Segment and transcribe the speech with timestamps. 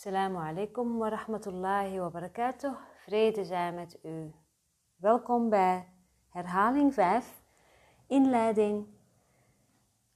[0.00, 2.74] Assalamu alaikum wa rahmatullahi wa barakatuh.
[3.04, 4.32] Vrede zijn met u.
[4.96, 5.92] Welkom bij
[6.28, 7.42] herhaling 5,
[8.06, 8.86] inleiding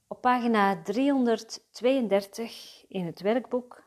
[0.07, 3.83] op pagina 332 in het werkboek.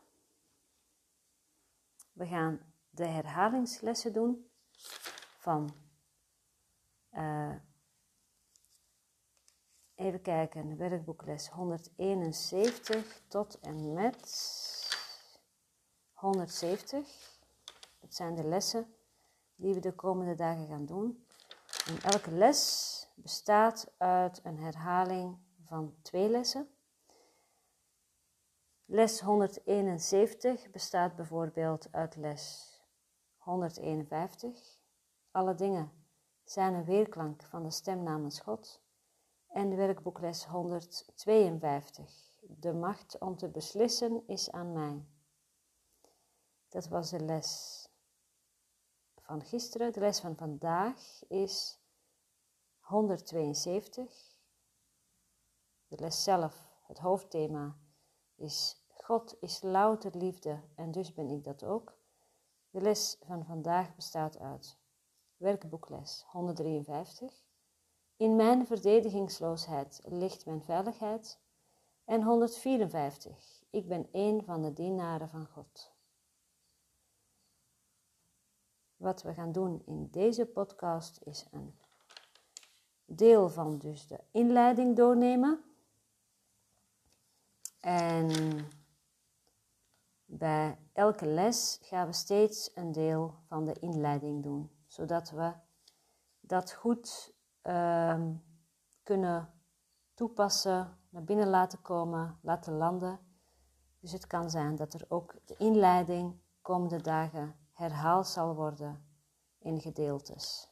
[2.12, 2.60] We gaan
[2.90, 4.50] de herhalingslessen doen
[5.38, 5.74] van,
[7.12, 7.54] uh,
[9.94, 14.28] even kijken, werkboekles 171 tot en met
[16.18, 17.38] 170.
[18.00, 18.94] Dat zijn de lessen
[19.54, 21.26] die we de komende dagen gaan doen.
[21.86, 26.68] En elke les bestaat uit een herhaling van twee lessen.
[28.84, 32.72] Les 171 bestaat bijvoorbeeld uit les
[33.36, 34.78] 151.
[35.30, 35.92] Alle dingen
[36.44, 38.82] zijn een weerklank van de stem namens God.
[39.48, 42.40] En de werkboekles 152.
[42.40, 45.06] De macht om te beslissen is aan mij.
[46.68, 47.82] Dat was de les
[49.22, 49.92] van gisteren.
[49.92, 51.78] De les van vandaag is
[52.80, 54.38] 172.
[55.86, 57.76] De les zelf, het hoofdthema,
[58.34, 61.96] is God is louter liefde en dus ben ik dat ook.
[62.70, 64.78] De les van vandaag bestaat uit
[65.36, 67.46] werkboekles 153.
[68.16, 71.38] In mijn verdedigingsloosheid ligt mijn veiligheid.
[72.04, 73.62] En 154.
[73.70, 75.97] Ik ben een van de dienaren van God.
[78.98, 81.74] Wat we gaan doen in deze podcast is een
[83.04, 85.60] deel van dus de inleiding doornemen.
[87.80, 88.30] En
[90.24, 95.52] bij elke les gaan we steeds een deel van de inleiding doen, zodat we
[96.40, 97.32] dat goed
[97.62, 98.24] uh,
[99.02, 99.52] kunnen
[100.14, 103.18] toepassen, naar binnen laten komen, laten landen.
[104.00, 109.06] Dus het kan zijn dat er ook de inleiding komende dagen herhaald zal worden
[109.58, 110.68] in gedeeltes.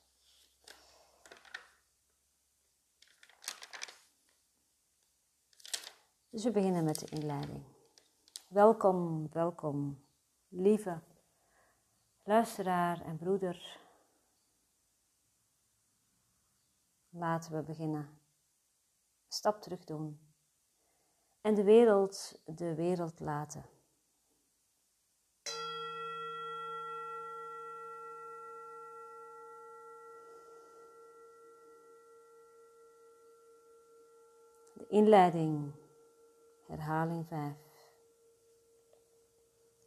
[6.31, 7.65] Dus we beginnen met de inleiding.
[8.49, 10.07] Welkom, welkom,
[10.49, 11.03] lieve
[12.23, 13.81] luisteraar en broeder.
[17.09, 18.21] Laten we beginnen.
[19.29, 20.35] Stap terug doen.
[21.41, 23.76] En de wereld de wereld laten.
[34.89, 35.73] Inleiding,
[36.67, 37.53] herhaling 5.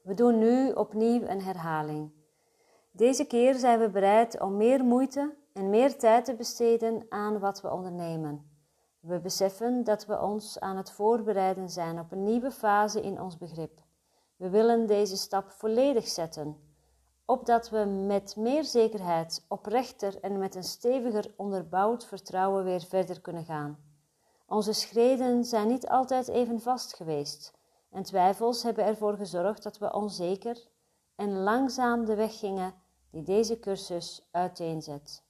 [0.02, 2.12] We doen nu opnieuw een herhaling.
[2.92, 7.62] Deze keer zijn we bereid om meer moeite en meer tijd te besteden aan wat
[7.62, 8.50] we ondernemen.
[9.00, 13.38] We beseffen dat we ons aan het voorbereiden zijn op een nieuwe fase in ons
[13.38, 13.82] begrip.
[14.36, 16.58] We willen deze stap volledig zetten,
[17.26, 23.46] opdat we met meer zekerheid, oprechter en met een steviger onderbouwd vertrouwen weer verder kunnen
[23.46, 23.89] gaan.
[24.50, 27.54] Onze schreden zijn niet altijd even vast geweest
[27.90, 30.68] en twijfels hebben ervoor gezorgd dat we onzeker
[31.16, 32.74] en langzaam de weg gingen
[33.10, 35.24] die deze cursus uiteenzet.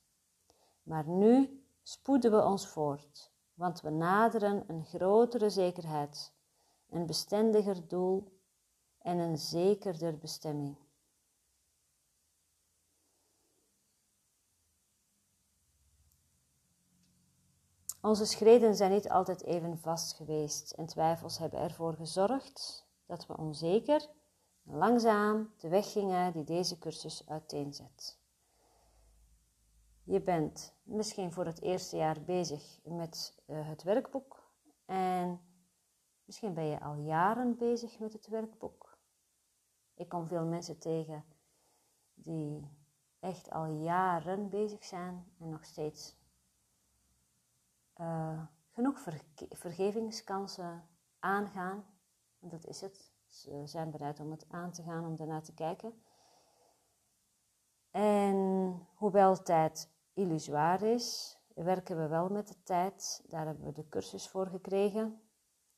[0.84, 6.34] Maar nu spoeden we ons voort, want we naderen een grotere zekerheid,
[6.90, 8.31] een bestendiger doel
[9.02, 10.75] en een zekerder bestemming.
[18.02, 23.38] Onze schreden zijn niet altijd even vast geweest en twijfels hebben ervoor gezorgd dat we
[23.38, 24.10] onzeker
[24.64, 28.20] langzaam de weg gingen die deze cursus uiteenzet.
[30.04, 34.52] Je bent misschien voor het eerste jaar bezig met uh, het werkboek
[34.86, 35.42] en
[36.26, 38.98] misschien ben je al jaren bezig met het werkboek.
[39.94, 41.26] Ik kom veel mensen tegen
[42.14, 42.78] die
[43.20, 46.19] echt al jaren bezig zijn en nog steeds
[48.00, 49.00] uh, genoeg
[49.50, 50.90] vergevingskansen
[51.20, 51.86] aangaan.
[52.40, 53.12] Dat is het.
[53.28, 56.03] Ze zijn bereid om het aan te gaan, om daarna te kijken.
[57.91, 63.23] En hoewel tijd illusoir is, werken we wel met de tijd.
[63.28, 65.22] Daar hebben we de cursus voor gekregen.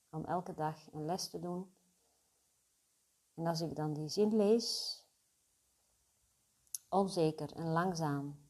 [0.09, 1.75] Om elke dag een les te doen.
[3.33, 4.99] En als ik dan die zin lees,
[6.89, 8.49] onzeker en langzaam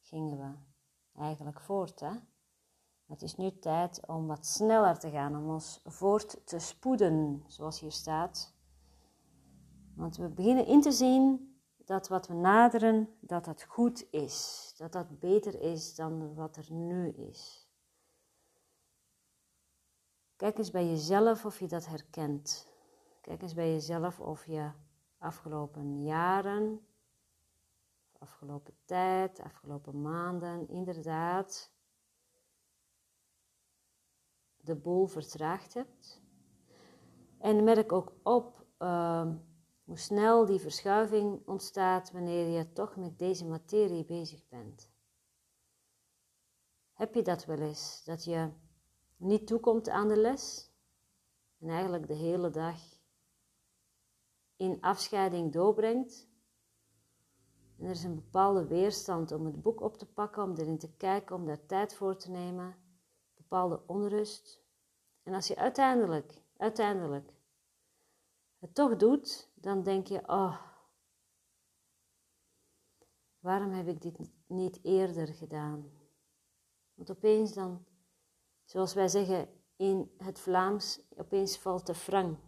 [0.00, 0.54] gingen we
[1.20, 2.00] eigenlijk voort.
[2.00, 2.12] Hè?
[3.06, 7.80] Het is nu tijd om wat sneller te gaan, om ons voort te spoeden, zoals
[7.80, 8.54] hier staat.
[9.94, 11.54] Want we beginnen in te zien
[11.84, 14.72] dat wat we naderen, dat dat goed is.
[14.76, 17.68] Dat dat beter is dan wat er nu is.
[20.36, 22.68] Kijk eens bij jezelf of je dat herkent.
[23.20, 24.70] Kijk eens bij jezelf of je
[25.18, 26.86] afgelopen jaren,
[28.18, 31.70] afgelopen tijd, afgelopen maanden, inderdaad
[34.66, 36.22] de boel vertraagd hebt.
[37.38, 39.30] En merk ook op uh,
[39.84, 44.90] hoe snel die verschuiving ontstaat wanneer je toch met deze materie bezig bent.
[46.92, 48.04] Heb je dat wel eens?
[48.04, 48.50] Dat je
[49.16, 50.70] niet toekomt aan de les
[51.58, 52.78] en eigenlijk de hele dag
[54.56, 56.28] in afscheiding doorbrengt.
[57.78, 60.96] En er is een bepaalde weerstand om het boek op te pakken, om erin te
[60.96, 62.85] kijken, om daar tijd voor te nemen.
[63.48, 64.60] Bepaalde onrust.
[65.22, 67.32] En als je uiteindelijk, uiteindelijk
[68.58, 70.62] het toch doet, dan denk je, oh,
[73.38, 75.90] waarom heb ik dit niet eerder gedaan?
[76.94, 77.84] Want opeens dan,
[78.64, 82.38] zoals wij zeggen in het Vlaams, opeens valt de frang.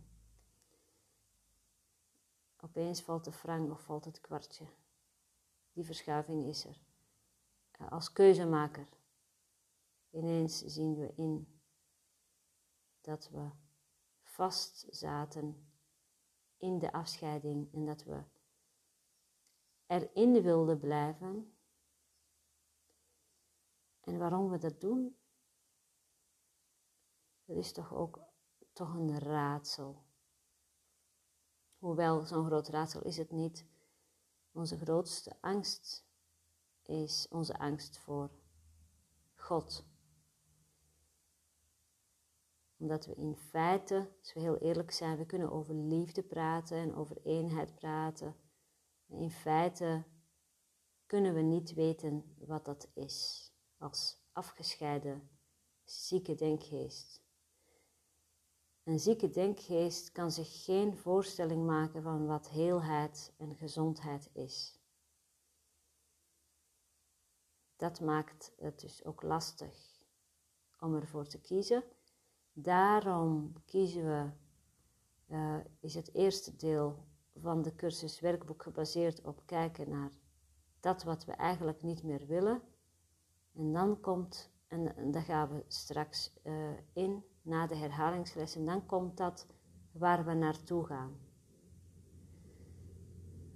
[2.61, 4.67] Opeens valt de frang of valt het kwartje.
[5.73, 6.81] Die verschuiving is er.
[7.89, 8.98] Als keuzemaker.
[10.11, 11.61] Ineens zien we in
[13.01, 13.51] dat we
[14.23, 15.71] vast zaten
[16.57, 18.25] in de afscheiding en dat we
[19.87, 21.57] erin wilden blijven.
[24.01, 25.17] En waarom we dat doen,
[27.45, 28.21] dat is toch ook
[28.73, 30.07] toch een raadsel.
[31.79, 33.67] Hoewel zo'n groot raadsel is het niet.
[34.53, 36.07] Onze grootste angst
[36.83, 38.31] is onze angst voor
[39.35, 39.85] God.
[42.79, 46.95] Omdat we in feite, als we heel eerlijk zijn, we kunnen over liefde praten en
[46.95, 48.37] over eenheid praten.
[49.07, 50.05] In feite
[51.07, 55.29] kunnen we niet weten wat dat is als afgescheiden
[55.85, 57.23] zieke denkgeest.
[58.83, 64.79] Een zieke denkgeest kan zich geen voorstelling maken van wat heelheid en gezondheid is.
[67.77, 70.03] Dat maakt het dus ook lastig
[70.81, 71.85] om ervoor te kiezen.
[72.63, 74.31] Daarom kiezen we,
[75.35, 77.07] uh, is het eerste deel
[77.41, 80.11] van de cursus werkboek gebaseerd op kijken naar
[80.81, 82.63] dat wat we eigenlijk niet meer willen.
[83.55, 88.57] En dan komt, en, daar gaan we straks uh, in, na de herhalingsles.
[88.57, 89.47] En dan komt dat
[89.93, 91.17] waar we naartoe gaan.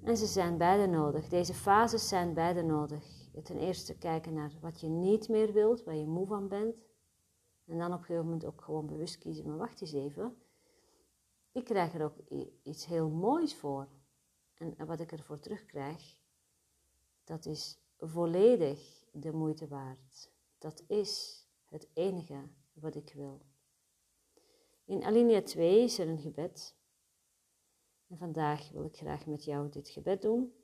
[0.02, 1.28] En ze zijn beide nodig.
[1.28, 3.30] Deze fases zijn beide nodig.
[3.42, 6.91] Ten eerste kijken naar wat je niet meer wilt, waar je moe van bent.
[7.64, 10.36] En dan op een gegeven moment ook gewoon bewust kiezen, maar wacht eens even.
[11.52, 12.18] Ik krijg er ook
[12.62, 13.88] iets heel moois voor.
[14.54, 16.18] En wat ik ervoor terugkrijg,
[17.24, 20.32] dat is volledig de moeite waard.
[20.58, 23.40] Dat is het enige wat ik wil.
[24.84, 26.76] In alinea 2 is er een gebed.
[28.06, 30.61] En vandaag wil ik graag met jou dit gebed doen.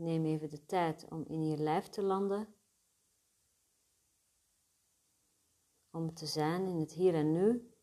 [0.00, 2.54] Neem even de tijd om in je lijf te landen.
[5.90, 7.74] Om te zijn in het hier en nu.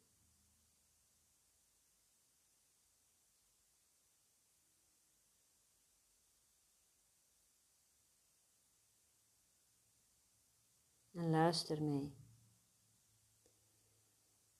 [11.14, 12.16] en luister mee.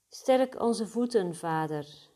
[0.10, 2.10] Sterk onze voeten, Vader.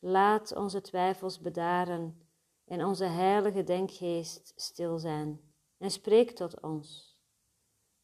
[0.00, 2.23] Laat onze twijfels bedaren
[2.64, 5.40] en onze heilige denkgeest stil zijn
[5.78, 7.18] en spreek tot ons.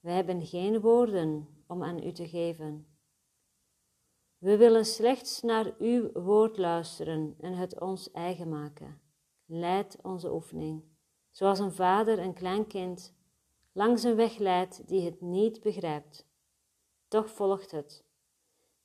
[0.00, 2.86] We hebben geen woorden om aan u te geven.
[4.38, 9.00] We willen slechts naar uw woord luisteren en het ons eigen maken.
[9.46, 10.84] Leid onze oefening,
[11.30, 13.14] zoals een vader een klein kind
[13.72, 16.26] langs een weg leidt die het niet begrijpt.
[17.08, 18.04] Toch volgt het,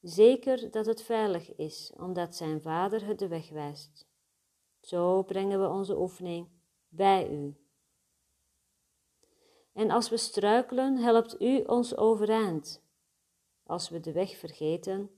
[0.02, 4.08] zeker dat het veilig is, omdat zijn vader het de weg wijst.
[4.86, 6.48] Zo brengen we onze oefening
[6.88, 7.56] bij u.
[9.74, 12.84] En als we struikelen, helpt u ons overeind.
[13.64, 15.10] Als we de weg vergeten,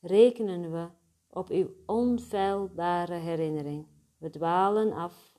[0.00, 0.88] rekenen we
[1.28, 3.86] op uw onfeilbare herinnering.
[4.18, 5.32] We dwalen af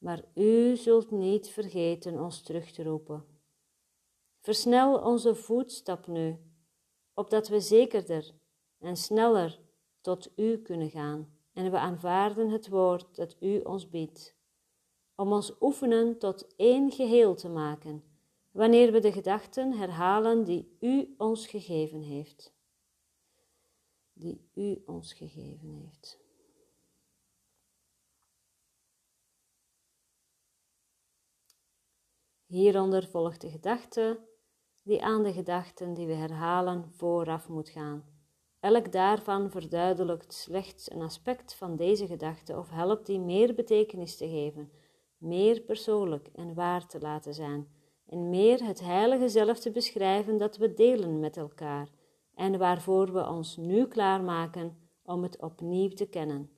[0.00, 3.24] maar u zult niet vergeten ons terug te roepen.
[4.38, 6.38] Versnel onze voetstap nu,
[7.14, 8.34] opdat we zekerder
[8.78, 9.60] en sneller
[10.00, 14.36] tot u kunnen gaan en we aanvaarden het woord dat u ons biedt,
[15.14, 18.04] om ons oefenen tot één geheel te maken,
[18.50, 22.52] wanneer we de gedachten herhalen die u ons gegeven heeft.
[24.12, 26.18] Die u ons gegeven heeft.
[32.46, 34.28] Hieronder volgt de gedachte
[34.82, 38.19] die aan de gedachten die we herhalen vooraf moet gaan.
[38.60, 44.28] Elk daarvan verduidelijkt slechts een aspect van deze gedachte of helpt die meer betekenis te
[44.28, 44.72] geven,
[45.16, 47.68] meer persoonlijk en waar te laten zijn,
[48.06, 51.88] en meer het heilige zelf te beschrijven dat we delen met elkaar
[52.34, 56.50] en waarvoor we ons nu klaarmaken om het opnieuw te kennen.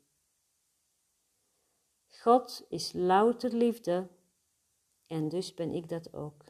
[2.09, 4.09] God is louter liefde
[5.07, 6.45] en dus ben ik dat ook.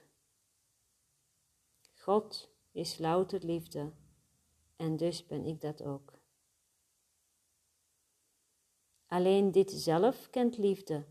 [1.95, 3.93] God is louter liefde
[4.83, 6.13] en dus ben ik dat ook.
[9.07, 11.05] Alleen dit zelf kent liefde.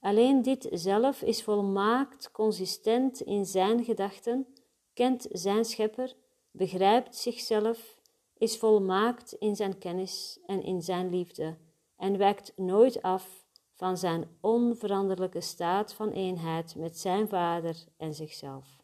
[0.00, 4.46] Alleen dit zelf is volmaakt consistent in zijn gedachten,
[4.92, 6.14] kent zijn schepper,
[6.50, 8.00] begrijpt zichzelf,
[8.34, 11.56] is volmaakt in zijn kennis en in zijn liefde
[11.96, 18.81] en wijkt nooit af van zijn onveranderlijke staat van eenheid met zijn Vader en zichzelf.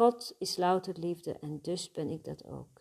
[0.00, 2.80] God is louter liefde en dus ben ik dat ook.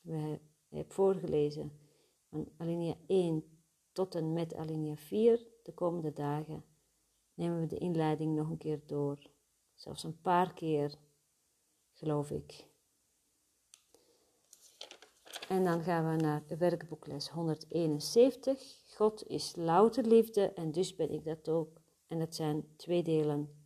[0.00, 1.72] We hebben voorgelezen
[2.28, 6.64] van alinea 1 tot en met alinea 4 de komende dagen.
[7.34, 9.30] Nemen we de inleiding nog een keer door.
[9.74, 10.98] Zelfs een paar keer,
[11.92, 12.66] geloof ik.
[15.48, 18.82] En dan gaan we naar werkboekles 171.
[18.96, 21.82] God is louter liefde en dus ben ik dat ook.
[22.14, 23.64] En dat zijn twee delen.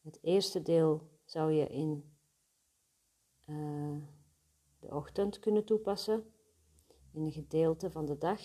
[0.00, 2.12] Het eerste deel zou je in
[3.46, 3.96] uh,
[4.78, 6.32] de ochtend kunnen toepassen,
[7.12, 8.40] in een gedeelte van de dag.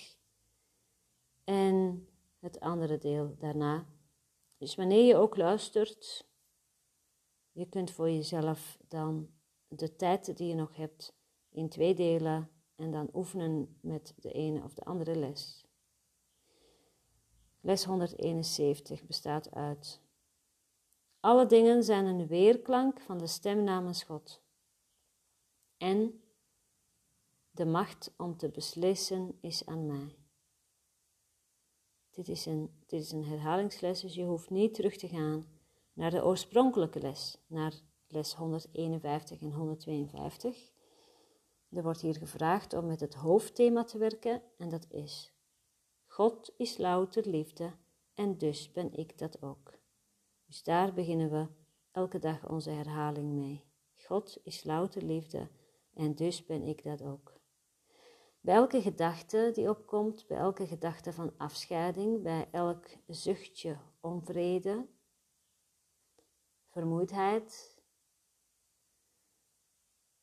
[1.43, 2.07] En
[2.39, 3.85] het andere deel daarna.
[4.57, 6.27] Dus wanneer je ook luistert,
[7.51, 9.29] je kunt voor jezelf dan
[9.67, 11.15] de tijd die je nog hebt
[11.49, 15.66] in twee delen en dan oefenen met de ene of de andere les.
[17.67, 20.01] Les 171 bestaat uit.
[21.19, 24.41] Alle dingen zijn een weerklank van de stem namens God.
[25.77, 26.21] En
[27.51, 30.15] de macht om te beslissen is aan mij.
[32.11, 35.45] Dit is, een, dit is een herhalingsles, dus je hoeft niet terug te gaan
[35.93, 37.73] naar de oorspronkelijke les, naar
[38.07, 40.71] les 151 en 152.
[41.69, 45.35] Er wordt hier gevraagd om met het hoofdthema te werken en dat is
[46.17, 47.73] God is louter liefde
[48.13, 49.73] en dus ben ik dat ook.
[50.45, 51.47] Dus daar beginnen we
[51.91, 53.63] elke dag onze herhaling mee.
[53.95, 55.47] God is louter liefde
[55.93, 57.39] en dus ben ik dat ook.
[58.39, 64.87] Bij elke gedachte die opkomt, bij elke gedachte van afscheiding, bij elk zuchtje onvrede,
[66.67, 67.81] vermoeidheid,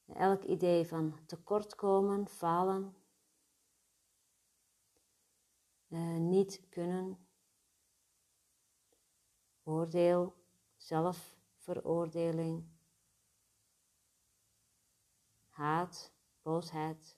[0.06, 3.03] elk idee van tekortkomen, falen,
[5.94, 7.26] uh, niet kunnen,
[9.62, 10.34] oordeel,
[10.76, 12.64] zelfveroordeling,
[15.48, 17.16] haat, boosheid.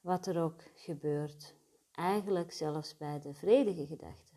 [0.00, 1.54] Wat er ook gebeurt,
[1.92, 4.34] eigenlijk zelfs bij de vredige gedachte,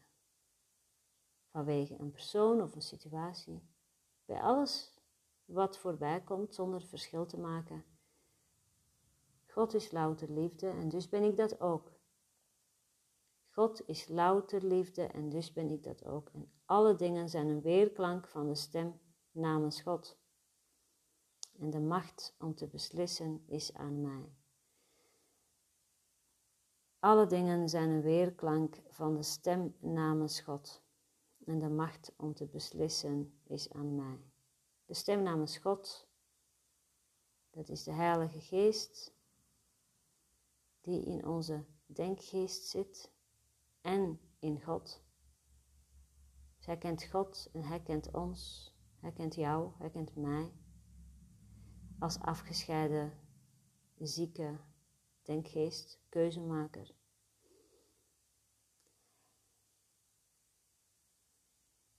[1.49, 3.69] vanwege een persoon of een situatie,
[4.25, 4.93] bij alles
[5.45, 7.90] wat voorbij komt zonder verschil te maken
[9.51, 11.91] God is louter liefde en dus ben ik dat ook.
[13.49, 16.29] God is louter liefde en dus ben ik dat ook.
[16.29, 18.99] En alle dingen zijn een weerklank van de stem
[19.31, 20.17] namens God.
[21.59, 24.35] En de macht om te beslissen is aan mij.
[26.99, 30.83] Alle dingen zijn een weerklank van de stem namens God.
[31.45, 34.19] En de macht om te beslissen is aan mij.
[34.85, 36.07] De stem namens God,
[37.49, 39.19] dat is de Heilige Geest
[40.81, 43.11] die in onze denkgeest zit
[43.81, 45.03] en in God.
[46.57, 50.51] Zij kent God en Hij kent ons, Hij kent jou, Hij kent mij.
[51.99, 53.19] Als afgescheiden,
[53.97, 54.59] zieke
[55.21, 56.95] denkgeest, keuzemaker.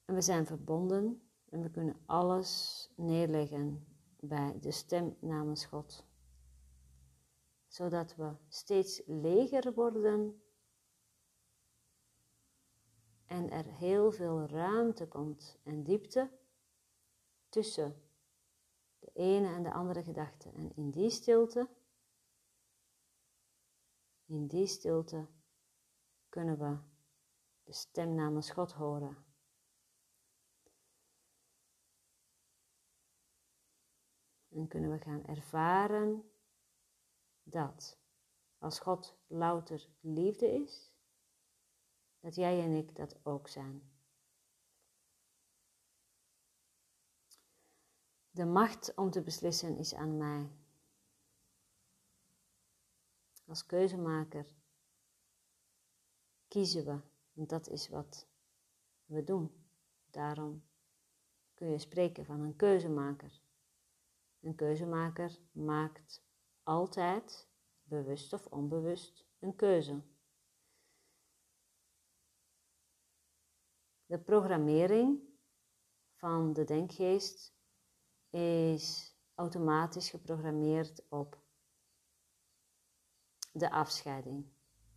[0.05, 3.87] En we zijn verbonden en we kunnen alles neerleggen
[4.21, 6.07] bij de stem namens God
[7.73, 10.43] zodat we steeds leger worden
[13.27, 16.31] en er heel veel ruimte komt en diepte
[17.49, 18.03] tussen
[18.99, 20.51] de ene en de andere gedachte.
[20.51, 21.69] En in die stilte,
[24.25, 25.27] in die stilte
[26.29, 26.79] kunnen we
[27.63, 29.25] de stem namens God horen.
[34.49, 36.32] En kunnen we gaan ervaren
[37.53, 37.99] dat
[38.59, 40.93] als God louter liefde is,
[42.21, 43.91] dat jij en ik dat ook zijn.
[48.31, 50.51] De macht om te beslissen is aan mij.
[53.47, 54.47] Als keuzemaker
[56.49, 57.01] kiezen we,
[57.35, 58.27] en dat is wat
[59.05, 59.65] we doen.
[60.11, 60.65] Daarom
[61.55, 63.41] kun je spreken van een keuzemaker.
[64.41, 66.22] Een keuzemaker maakt
[66.63, 67.49] altijd,
[67.83, 70.03] bewust of onbewust, een keuze.
[74.07, 75.21] De programmering
[76.15, 77.55] van de denkgeest
[78.31, 81.41] is automatisch geprogrammeerd op
[83.53, 84.47] de afscheiding.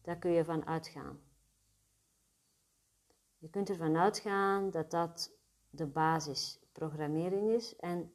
[0.02, 1.20] Daar kun je van uitgaan.
[3.38, 5.38] Je kunt ervan uitgaan dat dat
[5.70, 8.14] de basisprogrammering is en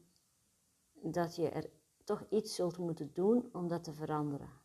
[0.92, 1.71] dat je er
[2.04, 4.61] toch iets zult moeten doen om dat te veranderen.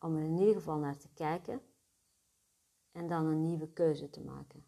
[0.00, 1.62] Om er in ieder geval naar te kijken
[2.92, 4.64] en dan een nieuwe keuze te maken.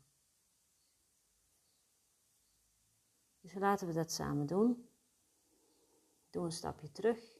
[3.40, 4.88] Dus laten we dat samen doen.
[6.30, 7.38] Doe een stapje terug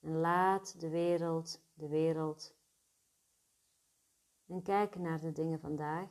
[0.00, 2.54] en laat de wereld, de wereld.
[4.46, 6.10] En kijk naar de dingen vandaag.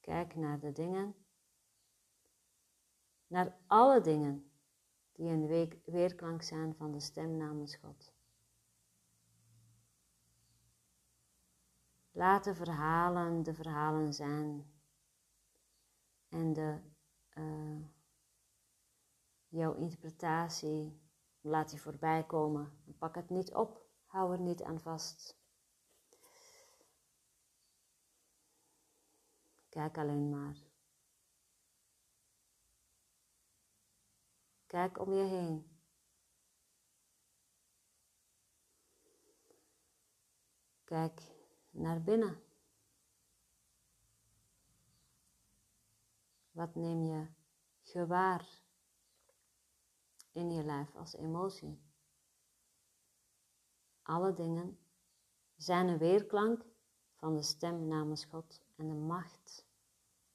[0.00, 1.23] Kijk naar de dingen.
[3.34, 4.50] Naar alle dingen
[5.12, 8.12] die een weerklank zijn van de stem namens God.
[12.10, 14.72] Laat de verhalen de verhalen zijn
[16.28, 16.80] en de,
[17.34, 17.84] uh,
[19.48, 21.00] jouw interpretatie,
[21.40, 22.72] laat die voorbij komen.
[22.98, 25.38] Pak het niet op, hou er niet aan vast.
[29.68, 30.63] Kijk alleen maar.
[34.74, 35.80] Kijk om je heen.
[40.84, 41.20] Kijk
[41.70, 42.42] naar binnen.
[46.50, 47.26] Wat neem je
[47.82, 48.62] gewaar
[50.32, 51.82] in je lijf als emotie?
[54.02, 54.78] Alle dingen
[55.56, 56.64] zijn een weerklank
[57.14, 59.66] van de stem namens God en de macht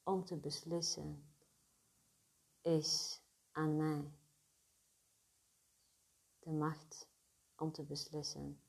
[0.04, 1.34] om te beslissen
[2.62, 3.22] is
[3.52, 4.19] aan mij.
[6.50, 7.08] De macht
[7.56, 8.62] om te beslissen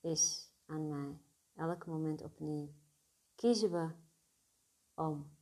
[0.00, 1.18] is aan mij.
[1.54, 2.72] Elk moment opnieuw
[3.34, 3.90] kiezen we
[4.94, 5.36] om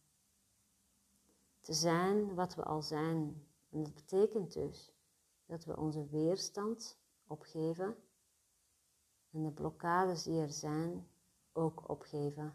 [1.61, 3.47] te zijn wat we al zijn.
[3.71, 4.93] En dat betekent dus
[5.47, 7.97] dat we onze weerstand opgeven
[9.31, 11.09] en de blokkades die er zijn
[11.53, 12.55] ook opgeven.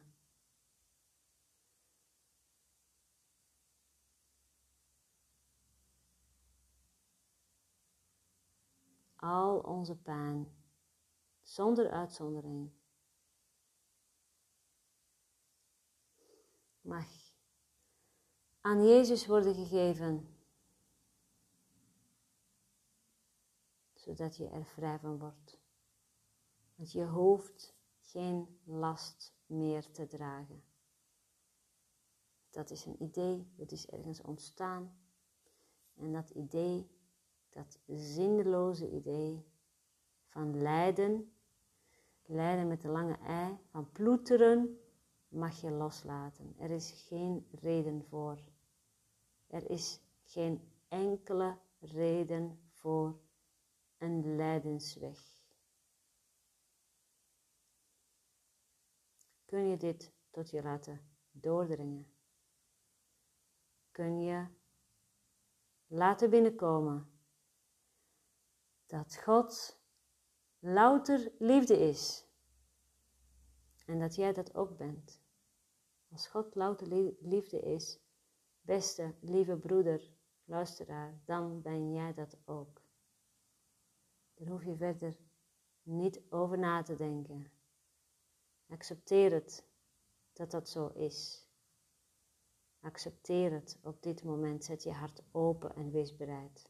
[9.26, 10.56] Al onze pijn,
[11.42, 12.72] zonder uitzondering,
[16.82, 17.06] mag
[18.62, 20.38] aan Jezus worden gegeven,
[23.94, 25.60] zodat je er vrij van wordt.
[26.76, 30.64] Dat je hoeft geen last meer te dragen.
[32.50, 35.00] Dat is een idee, dat is ergens ontstaan.
[35.96, 36.95] En dat idee,
[37.56, 39.46] dat zinloze idee
[40.28, 41.34] van lijden,
[42.26, 44.80] lijden met de lange ei, van ploeteren,
[45.28, 46.56] mag je loslaten.
[46.58, 48.40] Er is geen reden voor.
[49.48, 53.20] Er is geen enkele reden voor
[53.98, 55.44] een lijdensweg.
[59.46, 62.08] Kun je dit tot je laten doordringen?
[63.92, 64.46] Kun je
[65.88, 67.15] laten binnenkomen
[68.86, 69.80] dat God
[70.60, 72.26] louter liefde is
[73.86, 75.22] en dat jij dat ook bent.
[76.12, 78.00] Als God louter liefde is,
[78.66, 80.12] Beste, lieve broeder,
[80.46, 82.82] luisteraar, dan ben jij dat ook.
[84.34, 85.18] Daar hoef je verder
[85.84, 87.52] niet over na te denken.
[88.68, 89.66] Accepteer het
[90.34, 91.48] dat dat zo is.
[92.80, 94.64] Accepteer het op dit moment.
[94.64, 96.70] Zet je hart open en wees bereid.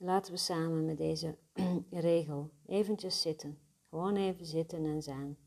[0.00, 1.38] Laten we samen met deze
[1.90, 3.58] regel eventjes zitten.
[3.88, 5.38] Gewoon even zitten en zijn.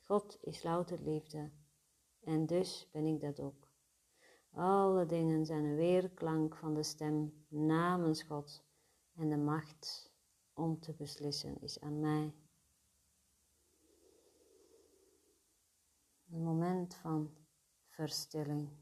[0.00, 1.50] God is louter liefde
[2.24, 3.70] en dus ben ik dat ook.
[4.52, 8.64] Alle dingen zijn een weerklank van de stem namens God
[9.14, 10.12] en de macht
[10.52, 12.34] om te beslissen is aan mij.
[16.30, 17.30] Een moment van
[17.88, 18.81] verstilling.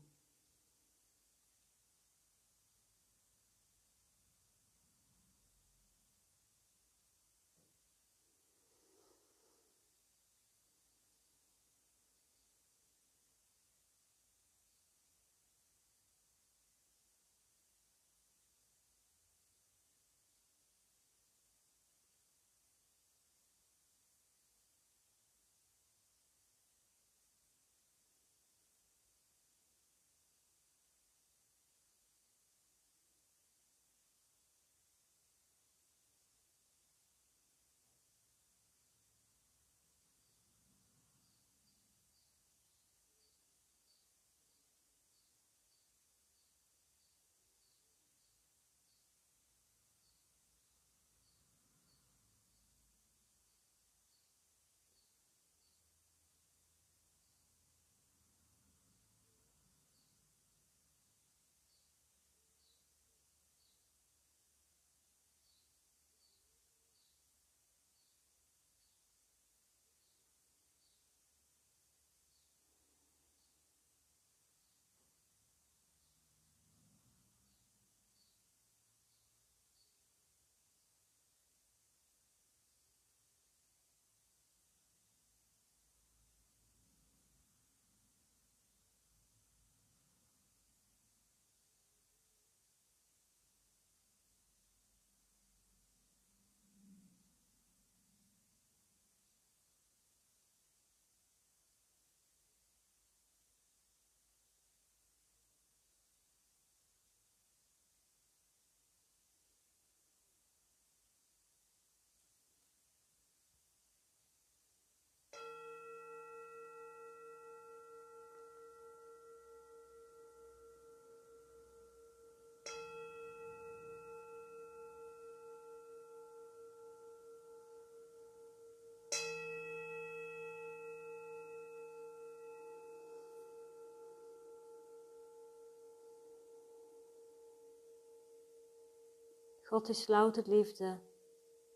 [139.71, 141.01] God is louter liefde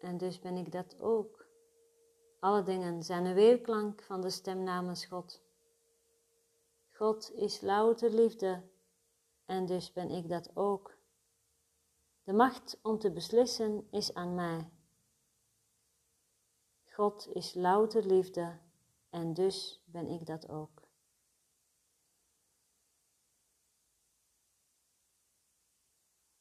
[0.00, 1.46] en dus ben ik dat ook.
[2.40, 5.42] Alle dingen zijn een weerklank van de stem namens God.
[6.90, 8.62] God is louter liefde
[9.44, 10.96] en dus ben ik dat ook.
[12.24, 14.70] De macht om te beslissen is aan mij.
[16.84, 18.58] God is louter liefde
[19.10, 20.82] en dus ben ik dat ook.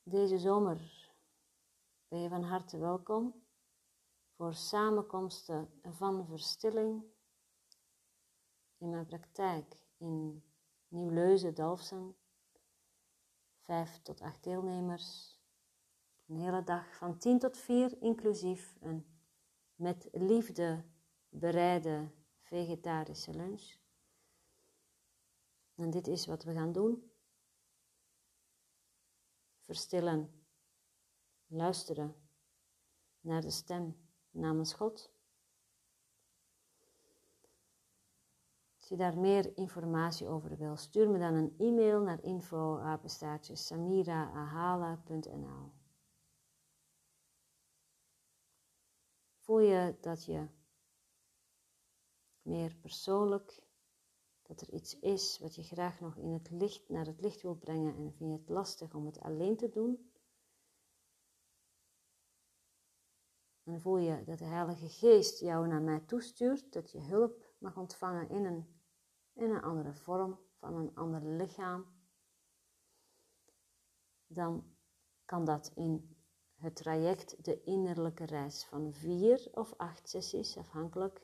[0.03, 1.02] Deze zomer
[2.13, 3.43] ben je van harte welkom
[4.35, 7.03] voor samenkomsten van verstilling
[8.77, 10.43] in mijn praktijk in
[10.87, 12.15] Nieuw-Leuzen-Dalfsen.
[13.61, 15.39] Vijf tot acht deelnemers.
[16.27, 19.05] Een hele dag van tien tot vier, inclusief een
[19.75, 20.85] met liefde
[21.29, 23.75] bereide vegetarische lunch.
[25.75, 27.11] En dit is wat we gaan doen.
[29.59, 30.42] Verstillen
[31.53, 32.15] luisteren
[33.19, 33.97] naar de stem
[34.31, 35.11] namens God.
[38.79, 42.81] Als je daar meer informatie over wil, stuur me dan een e-mail naar info
[43.53, 45.71] samiraahala.nl.
[49.37, 50.47] Voel je dat je
[52.41, 53.63] meer persoonlijk,
[54.41, 57.55] dat er iets is wat je graag nog in het licht, naar het licht wil
[57.55, 60.12] brengen en vind je het lastig om het alleen te doen?
[63.63, 67.77] En voel je dat de Heilige Geest jou naar mij toestuurt, dat je hulp mag
[67.77, 68.67] ontvangen in een,
[69.33, 71.85] in een andere vorm, van een ander lichaam.
[74.27, 74.75] Dan
[75.25, 76.17] kan dat in
[76.55, 81.21] het traject de innerlijke reis van vier of acht sessies, afhankelijk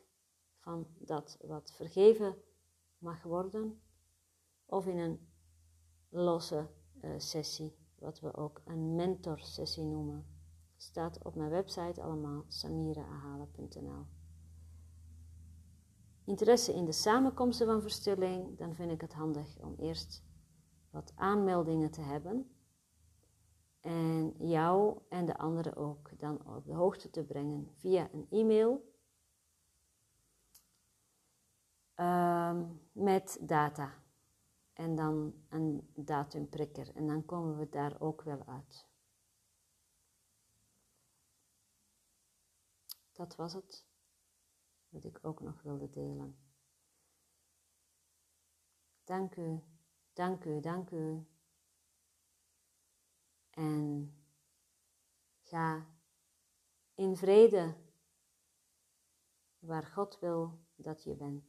[0.57, 2.41] van dat wat vergeven
[2.97, 3.81] mag worden,
[4.65, 5.31] of in een
[6.09, 6.69] losse
[7.01, 10.38] uh, sessie, wat we ook een mentorsessie noemen
[10.81, 14.05] staat op mijn website allemaal samiraahalen.nl.
[16.25, 20.23] Interesse in de samenkomsten van verstilling, dan vind ik het handig om eerst
[20.89, 22.51] wat aanmeldingen te hebben
[23.79, 28.93] en jou en de anderen ook dan op de hoogte te brengen via een e-mail
[31.93, 33.93] ehm, met data
[34.73, 38.88] en dan een datumprikker en dan komen we daar ook wel uit.
[43.19, 43.85] Dat was het
[44.89, 46.37] wat ik ook nog wilde delen.
[49.03, 49.59] dank u,
[50.13, 51.25] dank u, dank u.
[53.49, 54.13] En
[55.41, 55.87] ga
[56.95, 57.75] in vrede
[59.59, 61.48] waar God wil dat je bent.